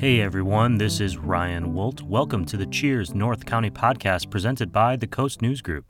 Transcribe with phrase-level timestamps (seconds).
[0.00, 2.00] Hey everyone, this is Ryan Woldt.
[2.00, 5.84] Welcome to the Cheers North County podcast presented by the Coast News Group.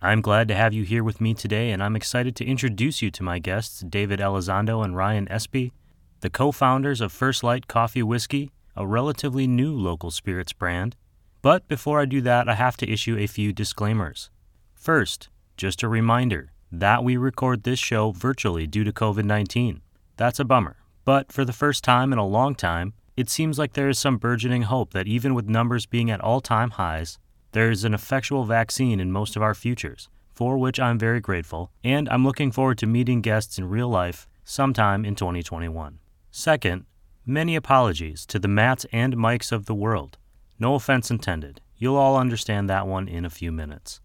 [0.00, 3.10] I'm glad to have you here with me today, and I'm excited to introduce you
[3.10, 5.72] to my guests, David Elizondo and Ryan Espi,
[6.20, 10.96] the co founders of First Light Coffee Whiskey, a relatively new local spirits brand.
[11.42, 14.30] But before I do that, I have to issue a few disclaimers.
[14.74, 15.28] First,
[15.58, 19.82] just a reminder that we record this show virtually due to COVID 19.
[20.16, 20.78] That's a bummer.
[21.04, 24.16] But for the first time in a long time, it seems like there is some
[24.16, 27.18] burgeoning hope that even with numbers being at all time highs,
[27.52, 31.70] there is an effectual vaccine in most of our futures, for which I'm very grateful,
[31.84, 35.98] and I'm looking forward to meeting guests in real life sometime in 2021.
[36.30, 36.86] Second,
[37.26, 40.16] many apologies to the Matts and Mikes of the world.
[40.58, 41.60] No offense intended.
[41.76, 44.00] You'll all understand that one in a few minutes.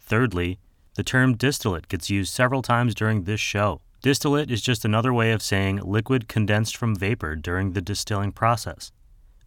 [0.00, 0.58] Thirdly,
[0.94, 3.80] the term distillate gets used several times during this show.
[4.02, 8.90] Distillate is just another way of saying liquid condensed from vapor during the distilling process.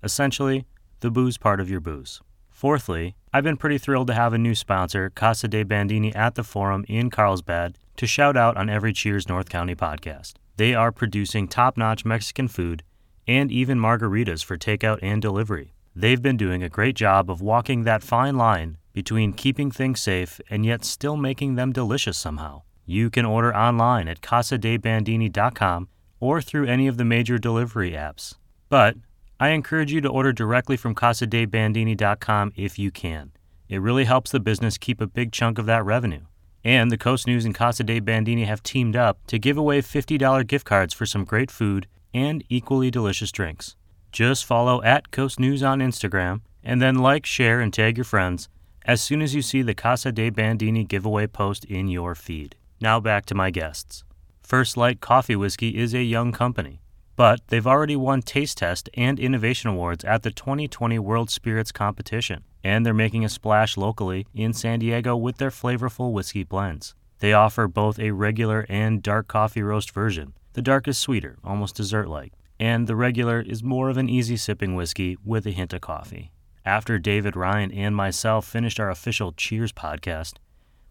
[0.01, 0.65] Essentially,
[1.01, 2.21] the booze part of your booze.
[2.49, 6.43] Fourthly, I've been pretty thrilled to have a new sponsor, Casa de Bandini, at the
[6.43, 10.35] Forum in Carlsbad to shout out on every Cheers North County podcast.
[10.55, 12.81] They are producing top notch Mexican food
[13.27, 15.73] and even margaritas for takeout and delivery.
[15.93, 20.39] They've been doing a great job of walking that fine line between keeping things safe
[20.49, 22.61] and yet still making them delicious somehow.
[22.85, 28.35] You can order online at casadebandini.com or through any of the major delivery apps.
[28.69, 28.95] But
[29.39, 33.31] I encourage you to order directly from casadebandini.com if you can.
[33.67, 36.25] It really helps the business keep a big chunk of that revenue.
[36.63, 40.47] And the Coast News and Casa de Bandini have teamed up to give away $50
[40.47, 43.75] gift cards for some great food and equally delicious drinks.
[44.11, 48.49] Just follow at Coast News on Instagram and then like, share, and tag your friends
[48.85, 52.55] as soon as you see the Casa de Bandini giveaway post in your feed.
[52.81, 54.03] Now back to my guests.
[54.41, 56.81] First Light Coffee Whiskey is a young company,
[57.15, 62.43] but they've already won Taste Test and Innovation Awards at the 2020 World Spirits Competition,
[62.65, 66.95] and they're making a splash locally in San Diego with their flavorful whiskey blends.
[67.19, 70.33] They offer both a regular and dark coffee roast version.
[70.51, 74.35] The dark is sweeter, almost dessert like, and the regular is more of an easy
[74.35, 76.33] sipping whiskey with a hint of coffee.
[76.65, 80.33] After David, Ryan, and myself finished our official Cheers podcast,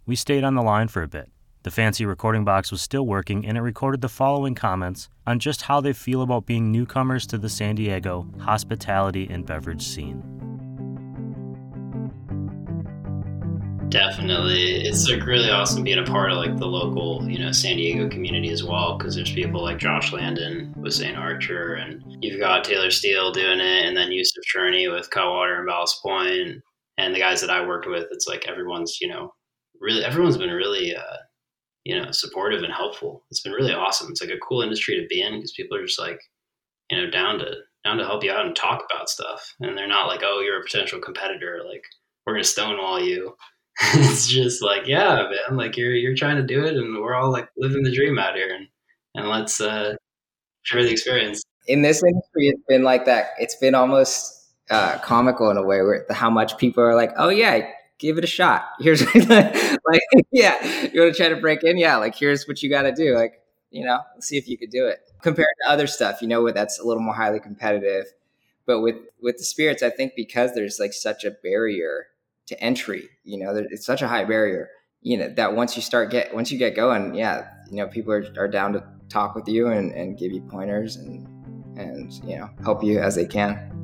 [0.07, 1.31] we stayed on the line for a bit
[1.65, 5.63] the fancy recording box was still working, and it recorded the following comments on just
[5.63, 10.23] how they feel about being newcomers to the San Diego hospitality and beverage scene.
[13.89, 17.79] Definitely, it's like really awesome being a part of like the local, you know, San
[17.79, 18.99] Diego community as well.
[18.99, 21.17] Because there's people like Josh Landan with St.
[21.17, 25.67] Archer, and you've got Taylor Steele doing it, and then Yuseff Cherney with Cutwater and
[25.67, 26.61] Ballast Point,
[26.99, 28.05] and the guys that I worked with.
[28.11, 29.33] It's like everyone's, you know,
[29.81, 31.17] really everyone's been really uh,
[31.85, 33.23] you know, supportive and helpful.
[33.31, 34.11] It's been really awesome.
[34.11, 36.21] It's like a cool industry to be in because people are just like,
[36.91, 39.55] you know, down to down to help you out and talk about stuff.
[39.61, 41.61] And they're not like, oh, you're a potential competitor.
[41.67, 41.85] Like
[42.27, 43.37] we're gonna stonewall you.
[43.95, 47.31] it's just like, yeah, man, like you're you're trying to do it, and we're all
[47.31, 48.69] like living the dream out here, and
[49.15, 49.95] and let's uh,
[50.63, 51.43] share the experience.
[51.67, 53.31] In this industry, it's been like that.
[53.39, 57.31] It's been almost uh, comical in a way where how much people are like, oh
[57.31, 57.69] yeah,
[57.99, 58.69] give it a shot.
[58.81, 59.55] Here's like,
[60.33, 61.79] yeah, you want to try to break in?
[61.79, 63.15] Yeah, like here's what you got to do.
[63.15, 63.41] Like,
[63.71, 65.01] you know, see if you could do it.
[65.23, 68.07] Compared to other stuff, you know, where that's a little more highly competitive.
[68.67, 72.07] But with with the spirits, I think because there's like such a barrier
[72.47, 74.69] to entry, you know, it's such a high barrier.
[75.03, 78.13] You know that once you start get once you get going, yeah, you know, people
[78.13, 81.27] are, are down to talk with you and, and give you pointers and
[81.79, 83.84] and you know help you as they can.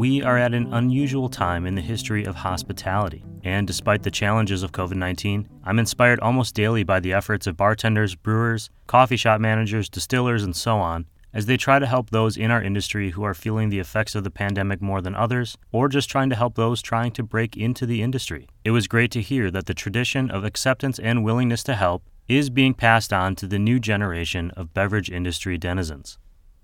[0.00, 4.62] We are at an unusual time in the history of hospitality, and despite the challenges
[4.62, 9.42] of COVID 19, I'm inspired almost daily by the efforts of bartenders, brewers, coffee shop
[9.42, 13.22] managers, distillers, and so on as they try to help those in our industry who
[13.24, 16.54] are feeling the effects of the pandemic more than others, or just trying to help
[16.54, 18.48] those trying to break into the industry.
[18.64, 22.48] It was great to hear that the tradition of acceptance and willingness to help is
[22.48, 26.16] being passed on to the new generation of beverage industry denizens.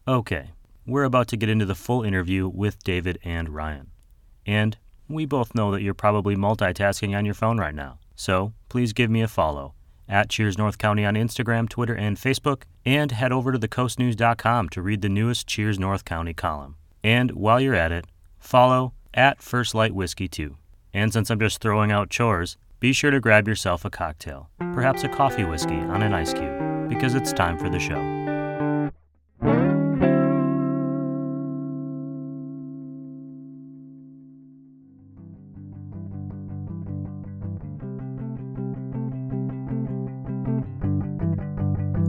[0.09, 0.53] Okay,
[0.87, 3.91] we're about to get into the full interview with David and Ryan.
[4.47, 4.77] And
[5.09, 7.99] we both know that you're probably multitasking on your phone right now.
[8.15, 9.75] So please give me a follow
[10.09, 14.83] at Cheers North County on Instagram, Twitter, and Facebook, and head over to thecoastnews.com to
[14.83, 16.77] read the newest Cheers North County column.
[17.03, 18.07] And while you're at it,
[18.39, 20.57] follow at First Light Whiskey too.
[20.95, 25.03] And since I'm just throwing out chores, be sure to grab yourself a cocktail, perhaps
[25.03, 28.16] a coffee whiskey on an ice cube, because it's time for the show.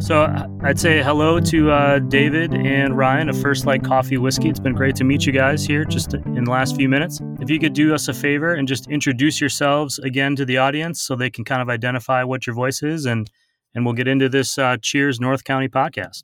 [0.08, 0.24] So
[0.64, 4.48] I'd say hello to uh, David and Ryan of First Light Coffee Whiskey.
[4.48, 7.20] It's been great to meet you guys here just in the last few minutes.
[7.42, 11.02] If you could do us a favor and just introduce yourselves again to the audience
[11.02, 13.30] so they can kind of identify what your voice is, and
[13.76, 16.22] and we'll get into this uh, Cheers North County podcast.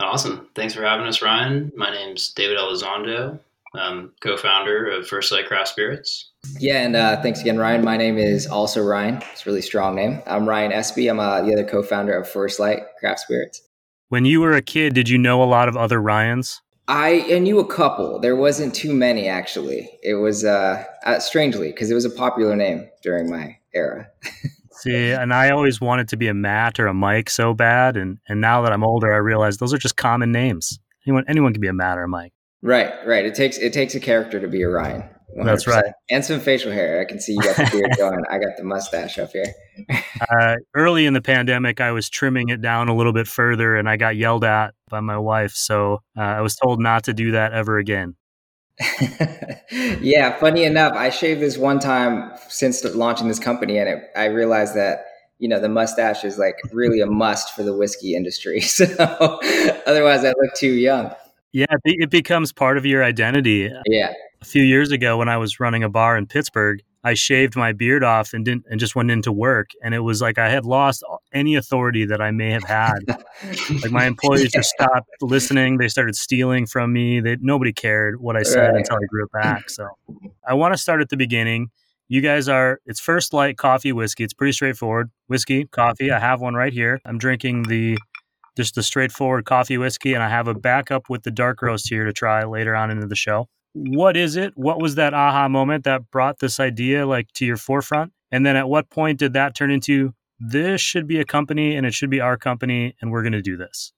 [0.00, 0.48] Awesome.
[0.54, 1.70] Thanks for having us, Ryan.
[1.76, 3.38] My name's David Elizondo.
[3.74, 6.31] I'm co-founder of First Light Craft Spirits.
[6.58, 7.84] Yeah, and uh, thanks again, Ryan.
[7.84, 9.16] My name is also Ryan.
[9.32, 10.22] It's a really strong name.
[10.26, 11.10] I'm Ryan Espi.
[11.10, 13.62] I'm uh, the other co-founder of First Light Craft Spirits.
[14.08, 16.60] When you were a kid, did you know a lot of other Ryans?
[16.86, 18.20] I, I knew a couple.
[18.20, 19.90] There wasn't too many actually.
[20.02, 24.08] It was uh, uh strangely because it was a popular name during my era.
[24.72, 28.18] See, and I always wanted to be a Matt or a Mike so bad, and
[28.28, 30.78] and now that I'm older, I realize those are just common names.
[31.06, 32.32] Anyone anyone can be a Matt or a Mike.
[32.62, 33.24] Right, right.
[33.24, 35.04] It takes it takes a character to be a Ryan.
[35.36, 35.44] 100%.
[35.44, 35.92] That's right.
[36.10, 37.00] And some facial hair.
[37.00, 38.22] I can see you got the beard going.
[38.30, 39.46] I got the mustache up here.
[40.30, 43.88] uh, early in the pandemic, I was trimming it down a little bit further, and
[43.88, 45.52] I got yelled at by my wife.
[45.52, 48.14] So uh, I was told not to do that ever again.
[50.00, 54.26] yeah, funny enough, I shaved this one time since launching this company, and it, I
[54.26, 55.04] realized that
[55.38, 58.60] you know the mustache is like really a must for the whiskey industry.
[58.60, 58.84] So
[59.86, 61.14] otherwise, I look too young.
[61.52, 63.70] Yeah, it becomes part of your identity.
[63.86, 64.12] Yeah.
[64.42, 67.72] A few years ago, when I was running a bar in Pittsburgh, I shaved my
[67.72, 70.66] beard off and didn't and just went into work, and it was like I had
[70.66, 72.98] lost any authority that I may have had.
[73.82, 74.58] like my employees yeah.
[74.58, 77.20] just stopped listening; they started stealing from me.
[77.20, 78.78] They nobody cared what I said right.
[78.78, 79.70] until I grew it back.
[79.70, 79.86] So
[80.46, 81.70] I want to start at the beginning.
[82.08, 84.24] You guys are it's First Light Coffee Whiskey.
[84.24, 85.10] It's pretty straightforward.
[85.28, 86.10] Whiskey, coffee.
[86.10, 87.00] I have one right here.
[87.04, 87.96] I'm drinking the
[88.56, 92.04] just the straightforward coffee whiskey, and I have a backup with the dark roast here
[92.04, 93.48] to try later on into the show.
[93.74, 94.52] What is it?
[94.56, 98.12] What was that aha moment that brought this idea like to your forefront?
[98.30, 101.86] And then at what point did that turn into this should be a company and
[101.86, 103.92] it should be our company and we're going to do this?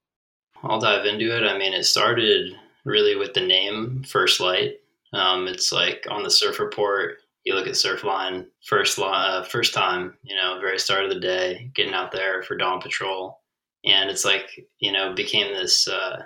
[0.62, 1.44] I'll dive into it.
[1.44, 2.54] I mean, it started
[2.84, 4.74] really with the name First Light.
[5.12, 10.16] Um, it's like on the surf report, you look at Surfline, first uh, first time,
[10.22, 13.40] you know, very start of the day, getting out there for dawn patrol
[13.84, 16.22] and it's like you know became this uh,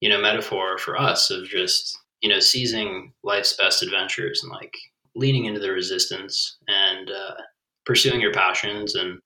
[0.00, 4.74] you know metaphor for us of just you know seizing life's best adventures and like
[5.14, 7.34] leaning into the resistance and uh,
[7.84, 9.18] pursuing your passions and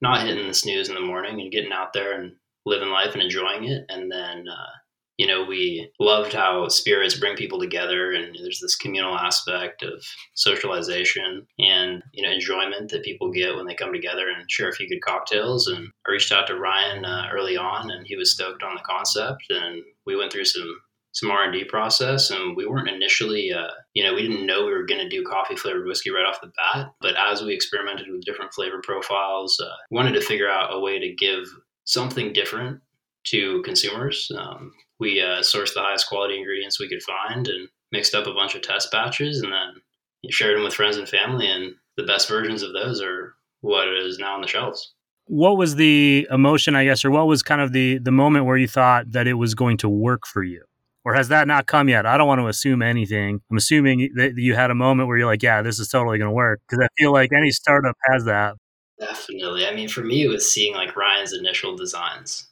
[0.00, 2.32] not hitting the snooze in the morning and getting out there and
[2.66, 4.70] living life and enjoying it and then uh,
[5.16, 10.04] you know, we loved how spirits bring people together and there's this communal aspect of
[10.34, 14.72] socialization and, you know, enjoyment that people get when they come together and share a
[14.72, 15.68] few good cocktails.
[15.68, 18.82] And I reached out to Ryan uh, early on and he was stoked on the
[18.82, 20.80] concept and we went through some
[21.14, 24.86] some R&D process and we weren't initially uh, you know we didn't know we were
[24.86, 28.24] going to do coffee flavored whiskey right off the bat but as we experimented with
[28.24, 31.44] different flavor profiles uh, wanted to figure out a way to give
[31.84, 32.80] something different
[33.24, 38.14] to consumers um, we uh, sourced the highest quality ingredients we could find and mixed
[38.14, 39.82] up a bunch of test batches and then
[40.30, 41.46] shared them with friends and family.
[41.46, 44.92] And the best versions of those are what is now on the shelves.
[45.26, 48.58] What was the emotion, I guess, or what was kind of the the moment where
[48.58, 50.62] you thought that it was going to work for you?
[51.04, 52.06] Or has that not come yet?
[52.06, 53.40] I don't want to assume anything.
[53.50, 56.30] I'm assuming that you had a moment where you're like, yeah, this is totally going
[56.30, 56.62] to work.
[56.66, 58.54] Because I feel like any startup has that.
[58.98, 59.66] Definitely.
[59.66, 62.48] I mean, for me, it was seeing like Ryan's initial designs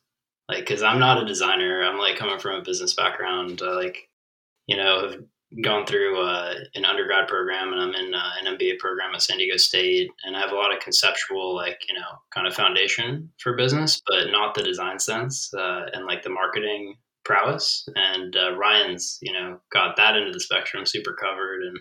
[0.49, 4.09] like because i'm not a designer i'm like coming from a business background uh, like
[4.67, 5.21] you know have
[5.63, 9.39] gone through uh, an undergrad program and i'm in uh, an mba program at san
[9.39, 13.31] diego state and i have a lot of conceptual like you know kind of foundation
[13.39, 18.52] for business but not the design sense uh, and like the marketing prowess and uh,
[18.56, 21.79] ryan's you know got that into the spectrum super covered and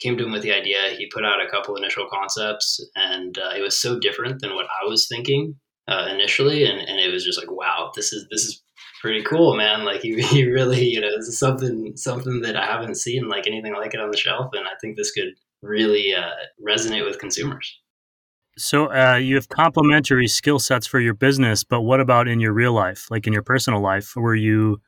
[0.00, 3.50] came to him with the idea he put out a couple initial concepts and uh,
[3.56, 5.54] it was so different than what i was thinking
[5.88, 8.62] uh, initially, and, and it was just like, wow, this is this is
[9.00, 9.84] pretty cool, man.
[9.84, 13.46] Like you, you really, you know, this is something something that I haven't seen like
[13.46, 16.30] anything like it on the shelf, and I think this could really uh,
[16.66, 17.80] resonate with consumers.
[18.56, 22.52] So uh, you have complementary skill sets for your business, but what about in your
[22.52, 24.14] real life, like in your personal life?
[24.16, 24.80] Were you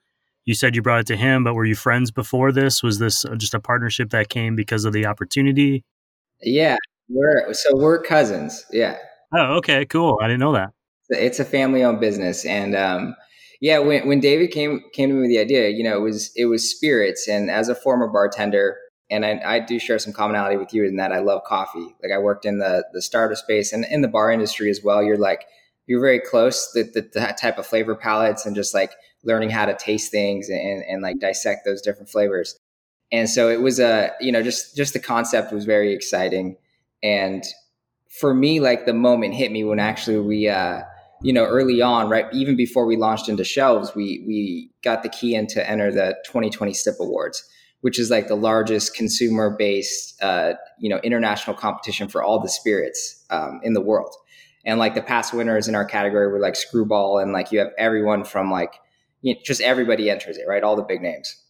[0.45, 2.83] you said you brought it to him, but were you friends before this?
[2.83, 5.85] Was this just a partnership that came because of the opportunity?
[6.41, 6.77] Yeah,
[7.09, 8.65] we're so we're cousins.
[8.71, 8.97] Yeah.
[9.35, 10.19] Oh, okay, cool.
[10.23, 10.71] I didn't know that
[11.11, 13.15] it's a family owned business and um,
[13.61, 16.31] yeah when, when david came came to me with the idea you know it was
[16.37, 18.77] it was spirits and as a former bartender
[19.11, 21.95] and I, I, do share some commonality with you in that i love coffee.
[22.03, 25.03] Like i worked in the the startup space and in the bar industry as well.
[25.03, 25.45] You're like
[25.87, 29.67] you're very close to the, the type of flavor palettes and just like learning how
[29.67, 32.59] to taste things and, and like dissect those different flavors.
[33.13, 36.57] And so it was a you know just just the concept was very exciting.
[37.03, 37.45] And
[38.09, 40.83] for me like the moment hit me when actually we uh
[41.23, 45.09] you know, early on, right, even before we launched into shelves, we we got the
[45.09, 47.49] key in to enter the 2020 SIP Awards,
[47.81, 52.49] which is like the largest consumer based, uh, you know, international competition for all the
[52.49, 54.15] spirits um, in the world.
[54.65, 57.71] And like the past winners in our category were like Screwball, and like you have
[57.79, 58.75] everyone from like
[59.23, 60.63] you know, just everybody enters it, right?
[60.63, 61.41] All the big names.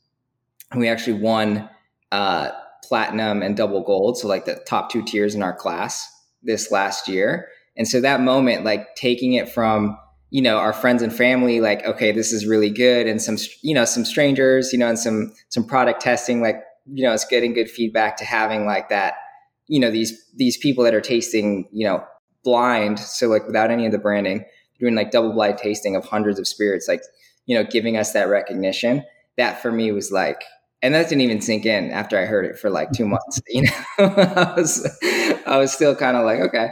[0.71, 1.69] And we actually won
[2.13, 2.51] uh,
[2.85, 6.07] platinum and double gold, so like the top two tiers in our class
[6.43, 7.49] this last year.
[7.77, 9.97] And so that moment, like taking it from
[10.31, 13.75] you know our friends and family, like okay, this is really good, and some you
[13.75, 17.53] know some strangers, you know, and some some product testing, like you know, it's getting
[17.53, 19.15] good feedback to having like that,
[19.69, 22.05] you know, these these people that are tasting, you know,
[22.45, 24.45] blind, so like without any of the branding,
[24.79, 27.03] doing like double blind tasting of hundreds of spirits, like
[27.47, 29.05] you know, giving us that recognition.
[29.37, 30.43] That for me was like
[30.83, 33.41] and that didn't even sink in after I heard it for like two months.
[33.49, 34.99] You know, I was
[35.47, 36.69] I was still kind of like, okay,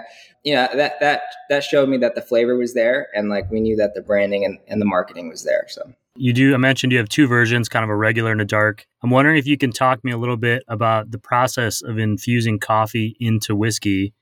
[0.52, 3.76] know, that that that showed me that the flavor was there, and like we knew
[3.76, 5.66] that the branding and, and the marketing was there.
[5.68, 6.52] So you do.
[6.54, 8.86] I mentioned you have two versions, kind of a regular and a dark.
[9.02, 12.58] I'm wondering if you can talk me a little bit about the process of infusing
[12.58, 14.12] coffee into whiskey.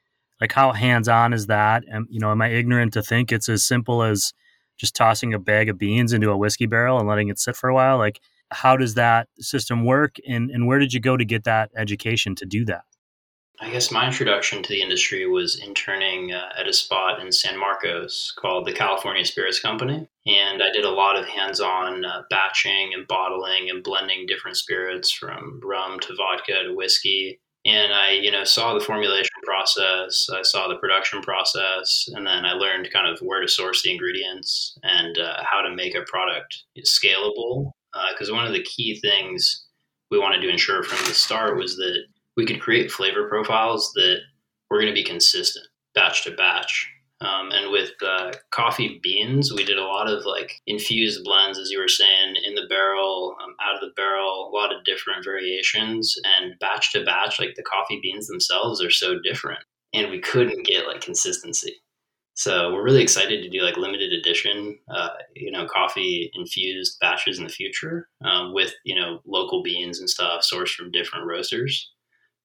[0.41, 1.83] Like how hands on is that?
[1.91, 4.33] And you know, am I ignorant to think it's as simple as
[4.77, 7.69] just tossing a bag of beans into a whiskey barrel and letting it sit for
[7.69, 7.99] a while?
[7.99, 8.21] Like
[8.53, 12.35] how does that system work and, and where did you go to get that education
[12.37, 12.85] to do that
[13.63, 17.59] i guess my introduction to the industry was interning uh, at a spot in san
[17.59, 22.93] marcos called the california spirits company and i did a lot of hands-on uh, batching
[22.95, 28.33] and bottling and blending different spirits from rum to vodka to whiskey and I, you
[28.33, 30.29] know, saw the formulation process.
[30.35, 33.93] I saw the production process, and then I learned kind of where to source the
[33.93, 37.71] ingredients and uh, how to make a product scalable
[38.11, 39.67] because uh, one of the key things
[40.11, 42.05] we wanted to ensure from the start was that
[42.37, 44.19] we could create flavor profiles that
[44.71, 46.89] were going to be consistent batch to batch.
[47.21, 51.71] Um, and with uh, coffee beans, we did a lot of like infused blends, as
[51.71, 55.25] you were saying, in the barrel, um, out of the barrel, a lot of different
[55.25, 56.17] variations.
[56.25, 59.61] And batch to batch, like the coffee beans themselves are so different.
[59.95, 61.77] And we couldn't get like consistency.
[62.35, 67.39] So we're really excited to do like limited edition, uh, you know, coffee infused batches
[67.39, 71.92] in the future um, with you know local beans and stuff sourced from different roasters.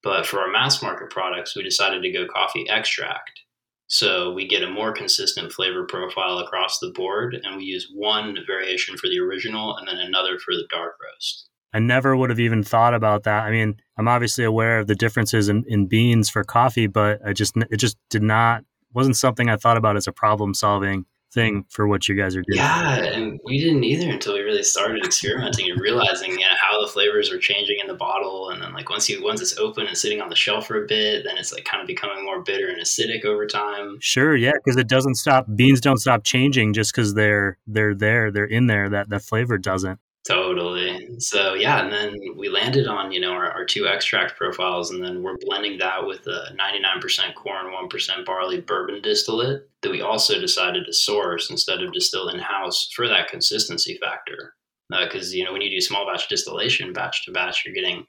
[0.02, 3.40] But for our mass market products, we decided to go coffee extract.
[3.88, 8.36] So we get a more consistent flavor profile across the board, and we use one
[8.46, 11.48] variation for the original and then another for the dark roast.
[11.72, 13.44] I never would have even thought about that.
[13.44, 17.32] I mean, I'm obviously aware of the differences in, in beans for coffee, but I
[17.32, 21.64] just it just did not wasn't something I thought about as a problem solving thing
[21.68, 22.58] for what you guys are doing.
[22.58, 26.80] Yeah, and we didn't either until we really started experimenting and realizing you know, how
[26.80, 28.50] the flavors are changing in the bottle.
[28.50, 30.86] And then like once you once it's open and sitting on the shelf for a
[30.86, 33.98] bit, then it's like kind of becoming more bitter and acidic over time.
[34.00, 35.46] Sure, yeah, because it doesn't stop.
[35.54, 38.88] Beans don't stop changing just because they're they're there, they're in there.
[38.88, 40.00] That the flavor doesn't.
[40.28, 41.18] Totally.
[41.20, 45.02] So yeah, and then we landed on you know our, our two extract profiles, and
[45.02, 50.38] then we're blending that with a 99% corn, 1% barley bourbon distillate that we also
[50.38, 54.54] decided to source instead of distill in house for that consistency factor.
[54.90, 58.04] Because uh, you know when you do small batch distillation, batch to batch, you're getting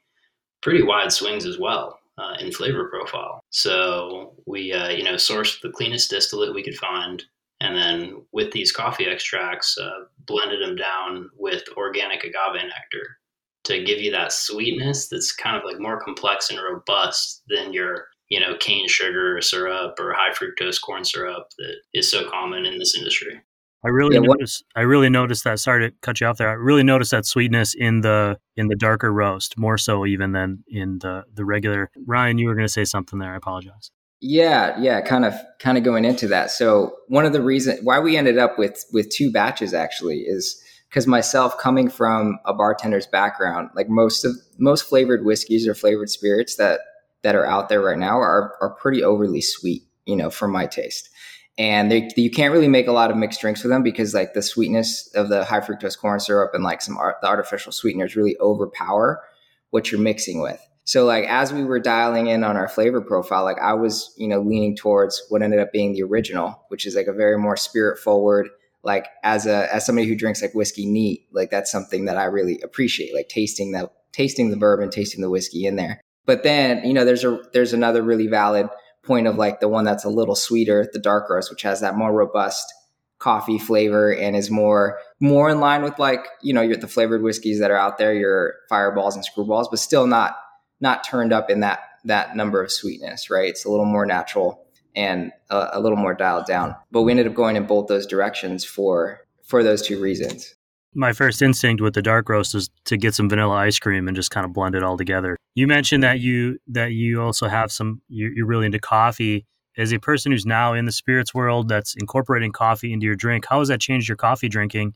[0.60, 3.40] pretty wide swings as well uh, in flavor profile.
[3.48, 7.24] So we uh, you know sourced the cleanest distillate we could find
[7.60, 13.18] and then with these coffee extracts, uh, blended them down with organic agave nectar
[13.64, 18.06] to give you that sweetness that's kind of like more complex and robust than your
[18.28, 22.78] you know cane sugar syrup or high fructose corn syrup that is so common in
[22.78, 23.40] this industry.
[23.82, 24.64] I really yeah, noticed.
[24.76, 25.58] I really noticed that.
[25.58, 26.50] Sorry to cut you off there.
[26.50, 30.64] I really noticed that sweetness in the in the darker roast, more so even than
[30.68, 31.90] in the the regular.
[32.06, 33.32] Ryan, you were going to say something there.
[33.32, 33.90] I apologize.
[34.20, 36.50] Yeah, yeah, kind of kind of going into that.
[36.50, 40.62] So one of the reasons why we ended up with with two batches actually is
[40.88, 46.10] because myself coming from a bartender's background, like most of most flavored whiskeys or flavored
[46.10, 46.80] spirits that
[47.22, 50.66] that are out there right now are are pretty overly sweet, you know, for my
[50.66, 51.08] taste.
[51.56, 54.34] And they, you can't really make a lot of mixed drinks with them because like
[54.34, 58.16] the sweetness of the high fructose corn syrup and like some art, the artificial sweeteners
[58.16, 59.22] really overpower
[59.70, 60.60] what you're mixing with.
[60.84, 64.26] So like as we were dialing in on our flavor profile, like I was, you
[64.26, 67.56] know, leaning towards what ended up being the original, which is like a very more
[67.56, 68.48] spirit forward,
[68.82, 72.24] like as a as somebody who drinks like whiskey neat, like that's something that I
[72.24, 76.00] really appreciate, like tasting the tasting the bourbon, tasting the whiskey in there.
[76.26, 78.68] But then, you know, there's a there's another really valid
[79.02, 81.96] point of like the one that's a little sweeter, the dark roast, which has that
[81.96, 82.72] more robust
[83.18, 87.22] coffee flavor and is more more in line with like, you know, your the flavored
[87.22, 90.36] whiskeys that are out there, your fireballs and screwballs, but still not
[90.80, 93.48] not turned up in that that number of sweetness, right?
[93.48, 94.64] It's a little more natural
[94.96, 96.74] and a, a little more dialed down.
[96.90, 100.54] But we ended up going in both those directions for for those two reasons.
[100.92, 104.16] My first instinct with the dark roast is to get some vanilla ice cream and
[104.16, 105.36] just kind of blend it all together.
[105.54, 109.46] You mentioned that you that you also have some you're, you're really into coffee.
[109.78, 113.46] As a person who's now in the spirits world that's incorporating coffee into your drink,
[113.48, 114.94] how has that changed your coffee drinking?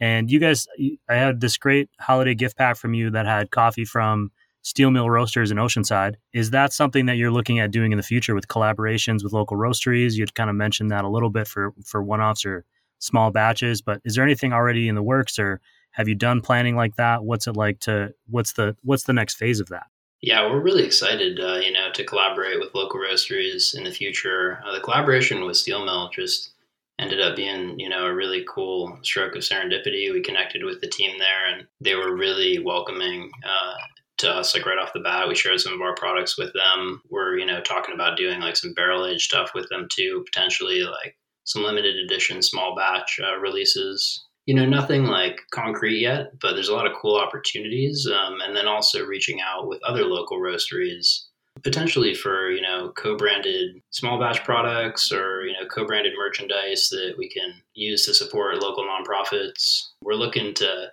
[0.00, 0.66] And you guys,
[1.08, 4.30] I had this great holiday gift pack from you that had coffee from
[4.62, 6.14] Steel Mill Roasters in Oceanside.
[6.32, 9.56] Is that something that you're looking at doing in the future with collaborations with local
[9.56, 10.14] roasteries?
[10.14, 12.64] You'd kind of mentioned that a little bit for for one offs or
[12.98, 15.60] small batches, but is there anything already in the works, or
[15.92, 17.24] have you done planning like that?
[17.24, 19.86] What's it like to what's the what's the next phase of that?
[20.20, 24.62] Yeah, we're really excited, uh, you know, to collaborate with local roasteries in the future.
[24.64, 26.52] Uh, the collaboration with Steel Mill just
[27.00, 30.12] ended up being, you know, a really cool stroke of serendipity.
[30.12, 33.74] We connected with the team there, and they were really welcoming uh,
[34.22, 35.28] to us like right off the bat.
[35.28, 37.02] We shared some of our products with them.
[37.10, 40.82] We're you know talking about doing like some barrel age stuff with them too, potentially
[40.82, 44.24] like some limited edition small batch uh, releases.
[44.46, 48.08] You know, nothing like concrete yet, but there's a lot of cool opportunities.
[48.08, 51.26] Um, and then also reaching out with other local roasteries,
[51.62, 57.28] potentially for you know co-branded small batch products or you know co-branded merchandise that we
[57.28, 59.90] can use to support local nonprofits.
[60.02, 60.88] We're looking to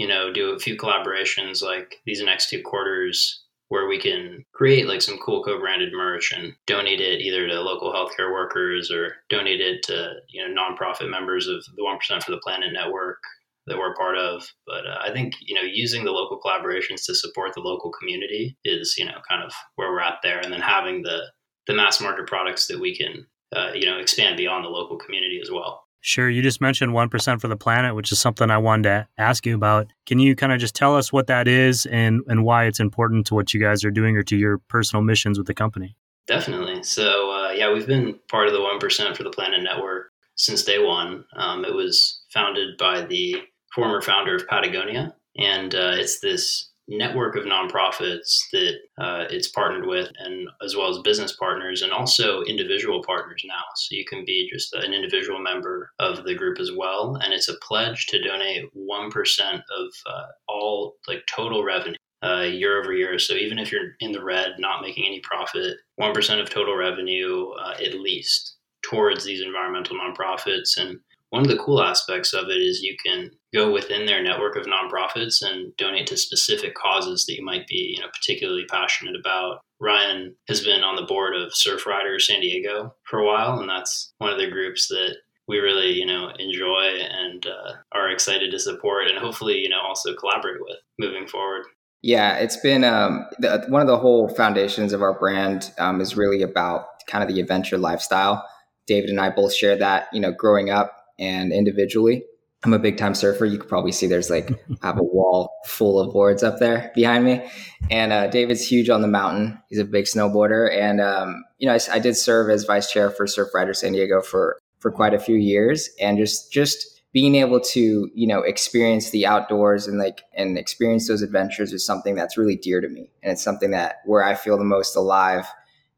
[0.00, 4.88] you know, do a few collaborations like these next two quarters where we can create
[4.88, 9.60] like some cool co-branded merch and donate it either to local healthcare workers or donate
[9.60, 13.18] it to you know nonprofit members of the One Percent for the Planet network
[13.66, 14.50] that we're part of.
[14.66, 18.56] But uh, I think you know using the local collaborations to support the local community
[18.64, 21.24] is you know kind of where we're at there, and then having the
[21.66, 25.40] the mass market products that we can uh, you know expand beyond the local community
[25.42, 25.84] as well.
[26.02, 26.30] Sure.
[26.30, 29.54] You just mentioned 1% for the planet, which is something I wanted to ask you
[29.54, 29.88] about.
[30.06, 33.26] Can you kind of just tell us what that is and, and why it's important
[33.26, 35.94] to what you guys are doing or to your personal missions with the company?
[36.26, 36.82] Definitely.
[36.84, 40.78] So, uh, yeah, we've been part of the 1% for the planet network since day
[40.78, 41.24] one.
[41.36, 43.36] Um, it was founded by the
[43.74, 45.14] former founder of Patagonia.
[45.36, 50.90] And uh, it's this network of nonprofits that uh, it's partnered with, and as well
[50.90, 53.62] as business partners and also individual partners now.
[53.76, 57.48] So you can be just an individual member of the group as well, and it's
[57.48, 61.96] a pledge to donate one percent of uh, all like total revenue.
[62.22, 63.18] Uh, year over year.
[63.18, 67.48] So even if you're in the red, not making any profit, 1% of total revenue
[67.52, 70.76] uh, at least towards these environmental nonprofits.
[70.76, 70.98] And
[71.30, 74.66] one of the cool aspects of it is you can go within their network of
[74.66, 79.60] nonprofits and donate to specific causes that you might be you know particularly passionate about.
[79.80, 84.12] Ryan has been on the board of Surfrider san diego for a while and that's
[84.18, 85.16] one of the groups that
[85.48, 89.80] we really you know enjoy and uh, are excited to support and hopefully you know
[89.80, 91.64] also collaborate with moving forward.
[92.02, 96.16] Yeah it's been um, the, one of the whole foundations of our brand um, is
[96.16, 98.46] really about kind of the adventure lifestyle.
[98.86, 102.24] David and i both share that you know growing up and individually.
[102.62, 103.46] I'm a big time surfer.
[103.46, 104.50] You could probably see there's like
[104.82, 107.48] I have a wall full of boards up there behind me,
[107.90, 109.58] and uh, David's huge on the mountain.
[109.68, 113.10] He's a big snowboarder, and um, you know I, I, did serve as vice chair
[113.10, 117.60] for Surfrider San Diego for for quite a few years, and just just being able
[117.60, 122.36] to you know experience the outdoors and like and experience those adventures is something that's
[122.36, 125.46] really dear to me, and it's something that where I feel the most alive.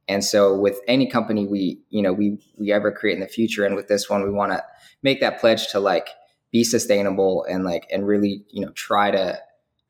[0.09, 3.67] And so with any company we you know we we ever create in the future,
[3.67, 4.63] and with this one we want to
[5.03, 6.09] make that pledge to like
[6.53, 9.39] be sustainable and like and really you know try to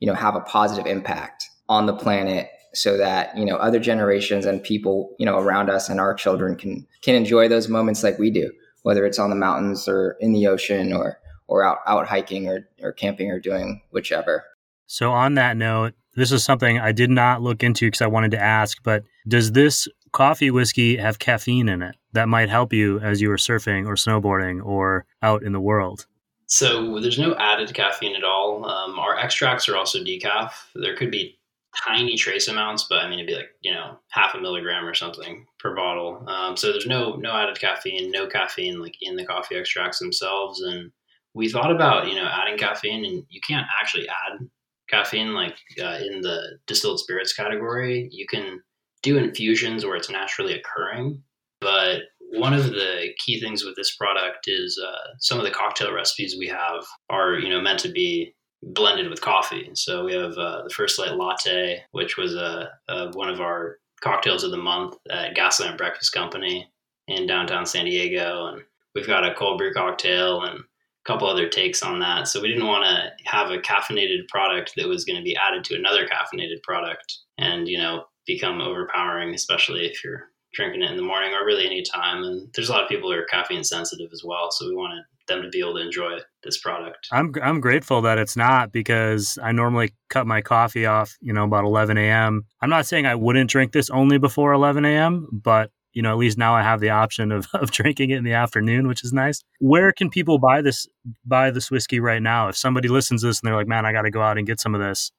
[0.00, 4.46] you know have a positive impact on the planet so that you know other generations
[4.46, 8.18] and people you know around us and our children can can enjoy those moments like
[8.18, 8.50] we do
[8.82, 12.68] whether it's on the mountains or in the ocean or or out out hiking or,
[12.80, 14.44] or camping or doing whichever
[14.86, 18.30] so on that note this is something i did not look into because i wanted
[18.30, 23.00] to ask but does this coffee whiskey have caffeine in it that might help you
[23.00, 26.06] as you are surfing or snowboarding or out in the world?
[26.46, 28.64] So there's no added caffeine at all.
[28.64, 30.52] Um, our extracts are also decaf.
[30.74, 31.38] There could be
[31.86, 34.94] tiny trace amounts, but I mean it'd be like you know half a milligram or
[34.94, 36.24] something per bottle.
[36.28, 40.60] Um, so there's no no added caffeine, no caffeine like in the coffee extracts themselves.
[40.60, 40.90] And
[41.34, 44.46] we thought about you know adding caffeine, and you can't actually add
[44.88, 48.08] caffeine like uh, in the distilled spirits category.
[48.12, 48.60] You can
[49.02, 51.22] do infusions where it's naturally occurring.
[51.60, 52.02] But
[52.34, 56.36] one of the key things with this product is uh, some of the cocktail recipes
[56.38, 59.70] we have are, you know, meant to be blended with coffee.
[59.74, 63.78] So we have uh, the First Light Latte, which was a, uh, one of our
[64.00, 66.70] cocktails of the month at Gaslamp Breakfast Company
[67.08, 68.62] in downtown San Diego, and
[68.94, 70.62] we've got a cold brew cocktail and a
[71.04, 72.28] couple other takes on that.
[72.28, 75.64] So we didn't want to have a caffeinated product that was going to be added
[75.64, 80.96] to another caffeinated product, and you know become overpowering, especially if you're drinking it in
[80.96, 82.22] the morning or really any time.
[82.22, 85.04] And there's a lot of people who are caffeine sensitive as well, so we wanted
[85.28, 87.08] them to be able to enjoy this product.
[87.12, 91.44] I'm I'm grateful that it's not because I normally cut my coffee off, you know,
[91.44, 92.44] about 11 a.m.
[92.60, 96.16] I'm not saying I wouldn't drink this only before 11 a.m., but you know, at
[96.16, 99.12] least now I have the option of, of drinking it in the afternoon, which is
[99.12, 99.42] nice.
[99.60, 100.86] Where can people buy this
[101.24, 102.48] buy this whiskey right now?
[102.48, 104.46] If somebody listens to this and they're like, "Man, I got to go out and
[104.46, 105.12] get some of this,"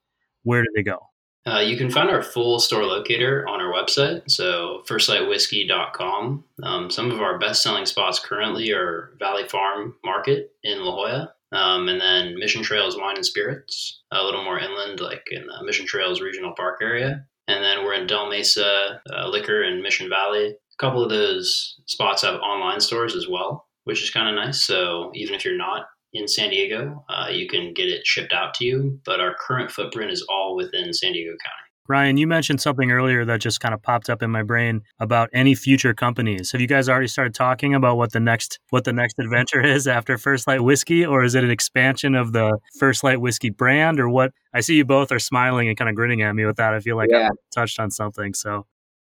[0.44, 1.00] where do they go?
[1.46, 6.44] Uh, you can find our full store locator on our website, so firstlightwhiskey.com.
[6.64, 11.34] Um, some of our best selling spots currently are Valley Farm Market in La Jolla,
[11.52, 15.66] um, and then Mission Trails Wine and Spirits, a little more inland, like in the
[15.66, 17.26] Mission Trails Regional Park area.
[17.50, 20.48] And then we're in Del Mesa uh, Liquor in Mission Valley.
[20.48, 24.64] A couple of those spots have online stores as well, which is kind of nice.
[24.64, 27.04] So even if you're not in San Diego.
[27.10, 30.56] Uh, you can get it shipped out to you, but our current footprint is all
[30.56, 31.64] within San Diego County.
[31.90, 35.30] Ryan, you mentioned something earlier that just kind of popped up in my brain about
[35.34, 36.54] any future companies.
[36.54, 39.86] Have you guys already started talking about what the next what the next adventure is
[39.86, 44.00] after First Light Whiskey, or is it an expansion of the First Light Whiskey brand,
[44.00, 44.32] or what?
[44.54, 46.74] I see you both are smiling and kind of grinning at me with that.
[46.74, 47.28] I feel like yeah.
[47.28, 48.34] I touched on something.
[48.34, 48.66] So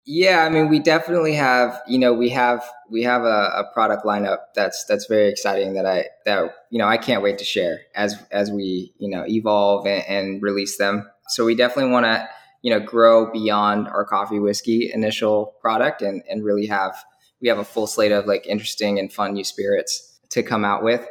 [0.09, 1.81] yeah, I mean, we definitely have.
[1.85, 5.73] You know, we have we have a, a, product lineup that's that's very exciting.
[5.73, 9.25] That I that you know I can't wait to share as as we you know
[9.27, 11.11] evolve and, and release them.
[11.27, 12.25] So we definitely want to
[12.61, 16.95] you know grow beyond our coffee whiskey initial product and and really have
[17.41, 20.83] we have a full slate of like interesting and fun new spirits to come out
[20.83, 21.05] with.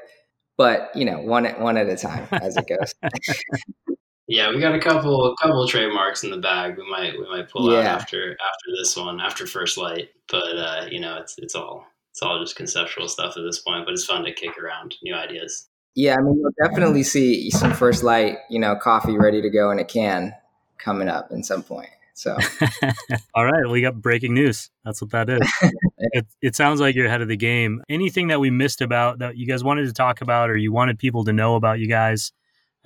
[0.56, 2.94] But you know, one one at a time as it goes.
[4.28, 6.76] Yeah, we got a couple a couple of trademarks in the bag.
[6.76, 7.78] We might we might pull yeah.
[7.78, 11.86] out after after this one after First Light, but uh, you know it's it's all
[12.10, 13.84] it's all just conceptual stuff at this point.
[13.84, 15.68] But it's fun to kick around new ideas.
[15.94, 19.70] Yeah, I mean you'll definitely see some First Light, you know, coffee ready to go
[19.70, 20.34] in a can
[20.78, 21.90] coming up in some point.
[22.14, 22.36] So,
[23.34, 24.70] all right, we got breaking news.
[24.84, 25.40] That's what that is.
[25.98, 27.82] it, it sounds like you're ahead of the game.
[27.88, 30.98] Anything that we missed about that you guys wanted to talk about, or you wanted
[30.98, 32.32] people to know about you guys?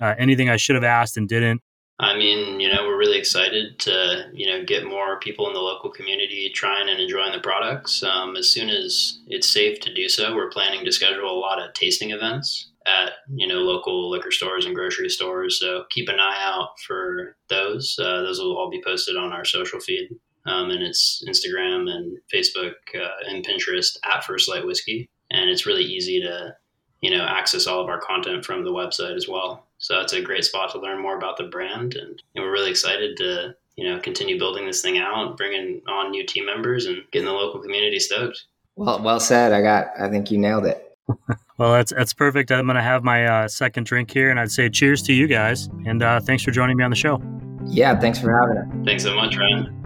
[0.01, 1.61] Uh, anything I should have asked and didn't?
[1.99, 5.59] I mean, you know, we're really excited to, you know, get more people in the
[5.59, 8.01] local community trying and enjoying the products.
[8.01, 11.61] Um, as soon as it's safe to do so, we're planning to schedule a lot
[11.61, 15.59] of tasting events at, you know, local liquor stores and grocery stores.
[15.59, 17.95] So keep an eye out for those.
[18.01, 20.09] Uh, those will all be posted on our social feed.
[20.47, 25.07] Um, and it's Instagram and Facebook uh, and Pinterest at First Light Whiskey.
[25.29, 26.55] And it's really easy to,
[27.01, 29.67] you know, access all of our content from the website as well.
[29.81, 32.69] So it's a great spot to learn more about the brand, and, and we're really
[32.69, 37.03] excited to you know continue building this thing out, bringing on new team members, and
[37.11, 38.45] getting the local community stoked.
[38.75, 39.51] Well, well said.
[39.51, 39.87] I got.
[39.99, 40.95] I think you nailed it.
[41.57, 42.51] well, that's that's perfect.
[42.51, 45.27] I'm going to have my uh, second drink here, and I'd say cheers to you
[45.27, 47.19] guys, and uh, thanks for joining me on the show.
[47.65, 48.85] Yeah, thanks for having us.
[48.85, 49.80] Thanks so much, Ryan.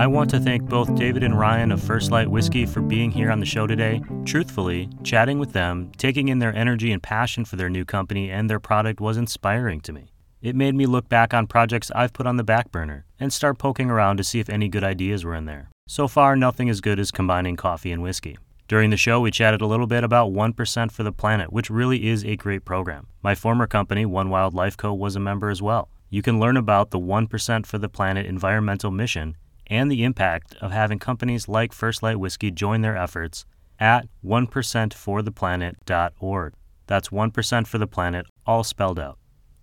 [0.00, 3.30] I want to thank both David and Ryan of First Light Whiskey for being here
[3.30, 4.00] on the show today.
[4.24, 8.48] Truthfully, chatting with them, taking in their energy and passion for their new company and
[8.48, 10.10] their product was inspiring to me.
[10.40, 13.58] It made me look back on projects I've put on the back burner and start
[13.58, 15.68] poking around to see if any good ideas were in there.
[15.86, 18.38] So far, nothing as good as combining coffee and whiskey.
[18.68, 22.08] During the show, we chatted a little bit about 1% for the Planet, which really
[22.08, 23.08] is a great program.
[23.22, 25.90] My former company, One Wildlife Co., was a member as well.
[26.08, 29.36] You can learn about the 1% for the Planet environmental mission
[29.70, 33.46] and the impact of having companies like First Light Whiskey join their efforts
[33.78, 36.54] at 1%fortheplanet.org.
[36.86, 39.16] That's 1% for the planet, all spelled out.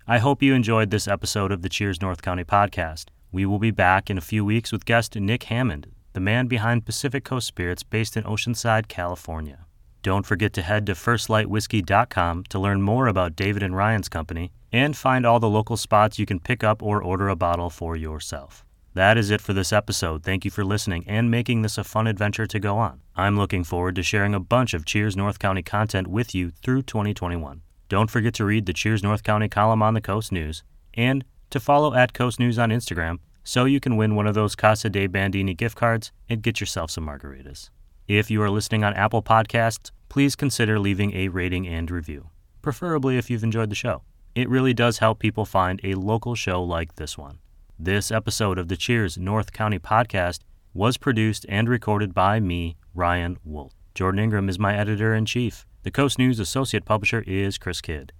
[0.07, 3.09] I hope you enjoyed this episode of the Cheers North County podcast.
[3.31, 6.85] We will be back in a few weeks with guest Nick Hammond, the man behind
[6.85, 9.65] Pacific Coast Spirits based in Oceanside, California.
[10.03, 14.95] Don't forget to head to firstlightwhiskey.com to learn more about David and Ryan's company and
[14.95, 18.63] find all the local spots you can pick up or order a bottle for yourself.
[18.97, 20.23] That is it for this episode.
[20.23, 23.01] Thank you for listening and making this a fun adventure to go on.
[23.15, 26.81] I'm looking forward to sharing a bunch of Cheers North County content with you through
[26.81, 27.61] 2021.
[27.89, 30.63] Don't forget to read the Cheers North County column on the Coast News
[30.95, 34.55] and to follow at Coast News on Instagram so you can win one of those
[34.55, 37.69] Casa de Bandini gift cards and get yourself some margaritas.
[38.07, 42.31] If you are listening on Apple Podcasts, please consider leaving a rating and review,
[42.63, 44.01] preferably if you've enjoyed the show.
[44.33, 47.37] It really does help people find a local show like this one.
[47.79, 50.39] This episode of the Cheers North County podcast
[50.73, 53.73] was produced and recorded by me, Ryan Woldt.
[53.93, 55.63] Jordan Ingram is my editor in chief.
[55.83, 58.13] The Coast News associate publisher is Chris Kydd.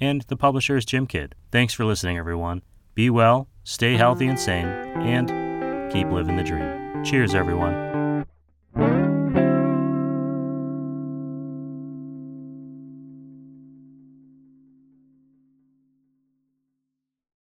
[0.00, 1.34] And the publisher is Jim Kydd.
[1.52, 2.64] Thanks for listening, everyone.
[2.96, 7.04] Be well, stay healthy and sane, and keep living the dream.
[7.04, 7.85] Cheers, everyone.